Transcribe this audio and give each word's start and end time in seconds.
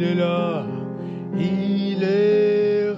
il 0.00 0.20
est 2.02 2.88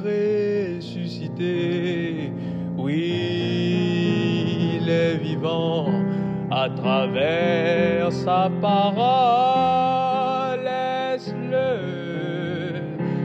ressuscité. 0.79 2.33
Oui, 2.77 4.77
il 4.77 4.89
est 4.89 5.17
vivant 5.17 5.89
à 6.51 6.69
travers 6.71 8.13
sa 8.13 8.49
parole. 8.61 10.61
Laisse-le 10.65 11.79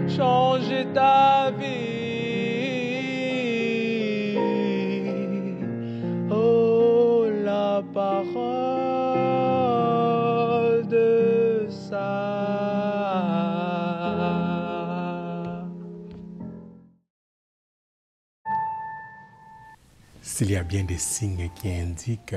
changer 0.10 0.88
ta 0.94 1.52
vie. 1.60 1.66
Oh, 6.32 7.26
la 7.44 7.84
parole 7.94 8.45
S'il 20.28 20.50
y 20.50 20.56
a 20.56 20.64
bien 20.64 20.84
des 20.84 20.98
signes 20.98 21.52
qui 21.54 21.70
indiquent 21.72 22.36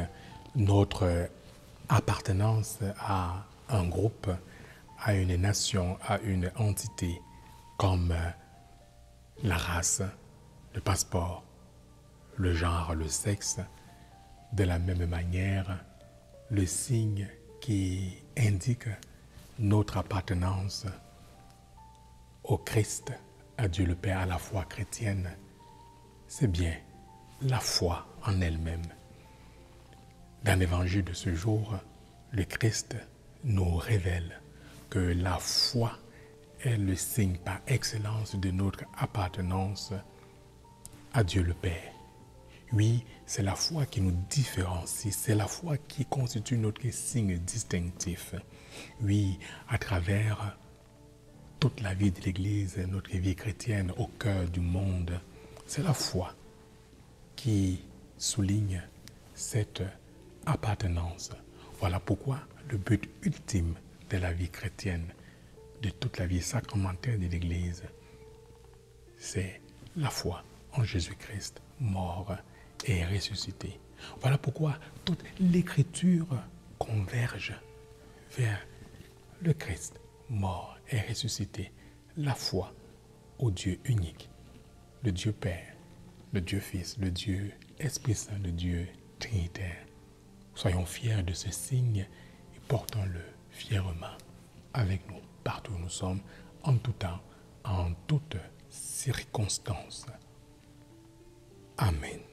notre 0.55 1.30
appartenance 1.88 2.80
à 3.01 3.47
un 3.70 3.88
groupe, 3.88 4.30
à 5.02 5.14
une 5.14 5.34
nation, 5.37 5.97
à 6.06 6.20
une 6.20 6.52
entité, 6.56 7.19
comme 7.78 8.14
la 9.42 9.56
race, 9.56 10.02
le 10.74 10.83
passeport, 10.83 11.42
le 12.37 12.52
genre, 12.52 12.95
le 12.95 13.09
sexe, 13.09 13.59
de 14.52 14.64
la 14.64 14.78
même 14.78 15.06
manière, 15.06 15.83
le 16.50 16.66
signe 16.66 17.27
qui 17.59 18.19
indique 18.36 18.91
notre 19.59 19.97
appartenance 19.97 20.84
au 22.45 22.58
Christ, 22.58 23.12
à 23.56 23.67
Dieu 23.67 23.86
le 23.86 23.95
Père, 23.95 24.19
à 24.19 24.27
la 24.27 24.39
foi 24.39 24.67
chrétienne, 24.67 25.30
c'est 26.28 26.52
bien 26.52 26.75
la 27.42 27.61
foi 27.61 28.06
en 28.25 28.41
elle-même. 28.41 28.83
Dans 30.44 30.58
l'évangile 30.58 31.05
de 31.05 31.12
ce 31.12 31.34
jour, 31.34 31.77
le 32.33 32.45
Christ 32.45 32.97
nous 33.45 33.77
révèle 33.77 34.41
que 34.91 34.98
la 34.98 35.39
foi 35.39 35.92
est 36.61 36.77
le 36.77 36.97
signe 36.97 37.39
par 37.39 37.61
excellence 37.69 38.34
de 38.34 38.50
notre 38.50 38.84
appartenance 38.97 39.92
à 41.12 41.22
Dieu 41.22 41.42
le 41.42 41.55
Père. 41.55 41.92
Oui, 42.72 43.05
c'est 43.25 43.42
la 43.42 43.55
foi 43.55 43.86
qui 43.86 44.00
nous 44.00 44.14
différencie, 44.28 45.17
c'est 45.17 45.34
la 45.34 45.47
foi 45.47 45.78
qui 45.78 46.05
constitue 46.05 46.58
notre 46.58 46.91
signe 46.91 47.39
distinctif. 47.39 48.34
Oui, 49.00 49.39
à 49.69 49.78
travers 49.78 50.58
toute 51.61 51.80
la 51.80 51.95
vie 51.95 52.11
de 52.11 52.20
l'Église, 52.20 52.78
notre 52.89 53.11
vie 53.17 53.36
chrétienne 53.36 53.92
au 53.97 54.06
cœur 54.06 54.48
du 54.48 54.61
monde, 54.61 55.20
c'est 55.67 55.83
la 55.83 55.95
foi 55.95 56.34
qui 57.39 57.84
souligne 58.17 58.83
cette 59.33 59.84
appartenance. 60.44 61.31
Voilà 61.78 62.00
pourquoi 62.00 62.41
le 62.69 62.78
but 62.78 63.08
ultime 63.22 63.77
de 64.11 64.17
la 64.17 64.33
vie 64.33 64.50
chrétienne, 64.50 65.06
de 65.80 65.89
toute 65.91 66.19
la 66.19 66.27
vie 66.27 66.42
sacrementaire 66.42 67.17
de 67.17 67.27
l'Église, 67.27 67.84
c'est 69.17 69.61
la 69.97 70.11
foi 70.11 70.42
en 70.72 70.83
Jésus-Christ, 70.83 71.62
mort 71.78 72.36
et 72.84 73.05
ressuscité. 73.05 73.78
Voilà 74.20 74.36
pourquoi 74.36 74.77
toute 75.05 75.23
l'Écriture 75.39 76.27
converge 76.80 77.55
vers 78.36 78.67
le 79.42 79.52
Christ, 79.52 80.00
mort 80.28 80.77
et 80.91 81.00
ressuscité, 81.02 81.70
la 82.17 82.34
foi 82.34 82.75
au 83.39 83.52
Dieu 83.52 83.78
unique, 83.84 84.29
le 85.05 85.12
Dieu 85.12 85.30
Père, 85.30 85.77
le 86.33 86.40
Dieu 86.40 86.61
Fils, 86.61 86.96
le 86.98 87.11
Dieu 87.11 87.52
Esprit 87.78 88.14
Saint, 88.14 88.39
le 88.42 88.52
Dieu 88.52 88.86
Trinitaire. 89.18 89.86
Soyons 90.55 90.84
fiers 90.84 91.22
de 91.22 91.33
ce 91.33 91.50
signe 91.50 92.06
et 92.55 92.61
portons-le 92.68 93.20
fièrement 93.50 94.16
avec 94.74 95.08
nous, 95.08 95.20
partout 95.44 95.72
où 95.72 95.78
nous 95.78 95.88
sommes, 95.88 96.20
en 96.62 96.77
tout 96.77 96.92
temps, 96.92 97.20
en 97.64 97.92
toutes 98.06 98.36
circonstances. 98.68 100.06
Amen. 101.78 102.27